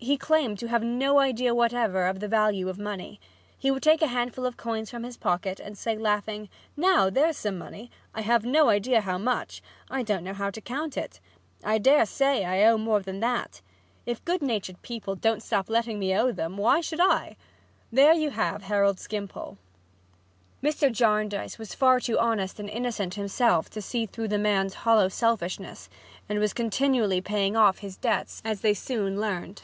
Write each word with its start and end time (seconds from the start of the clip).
He 0.00 0.16
claimed 0.16 0.60
to 0.60 0.68
have 0.68 0.84
no 0.84 1.18
idea 1.18 1.52
whatever 1.56 2.06
of 2.06 2.20
the 2.20 2.28
value 2.28 2.68
of 2.68 2.78
money. 2.78 3.20
He 3.58 3.68
would 3.72 3.82
take 3.82 4.00
a 4.00 4.06
handful 4.06 4.46
of 4.46 4.56
coins 4.56 4.90
from 4.90 5.02
his 5.02 5.16
pocket 5.16 5.58
and 5.58 5.76
say 5.76 5.98
laughing, 5.98 6.48
"Now, 6.76 7.10
there's 7.10 7.36
some 7.36 7.58
money. 7.58 7.90
I 8.14 8.20
have 8.20 8.44
no 8.44 8.68
idea 8.68 9.00
how 9.00 9.18
much. 9.18 9.60
I 9.90 10.04
don't 10.04 10.22
know 10.22 10.34
how 10.34 10.50
to 10.50 10.60
count 10.60 10.96
it. 10.96 11.18
I 11.64 11.78
dare 11.78 12.06
say 12.06 12.44
I 12.44 12.62
owe 12.62 12.78
more 12.78 13.00
than 13.02 13.18
that. 13.20 13.60
If 14.06 14.24
good 14.24 14.40
natured 14.40 14.80
people 14.82 15.16
don't 15.16 15.42
stop 15.42 15.68
letting 15.68 15.98
me 15.98 16.14
owe 16.16 16.30
them, 16.30 16.56
why 16.58 16.80
should 16.80 17.00
I? 17.00 17.36
There 17.90 18.14
you 18.14 18.30
have 18.30 18.62
Harold 18.62 19.00
Skimpole." 19.00 19.58
Mr. 20.62 20.92
Jarndyce 20.92 21.58
was 21.58 21.74
far 21.74 21.98
too 21.98 22.20
honest 22.20 22.60
and 22.60 22.70
innocent 22.70 23.14
himself 23.14 23.68
to 23.70 23.82
see 23.82 24.06
through 24.06 24.28
the 24.28 24.38
man's 24.38 24.74
hollow 24.74 25.08
selfishness 25.08 25.88
and 26.28 26.38
was 26.38 26.52
continually 26.54 27.20
paying 27.20 27.56
his 27.80 27.96
debts, 27.96 28.40
as 28.44 28.60
they 28.60 28.74
soon 28.74 29.20
learned. 29.20 29.62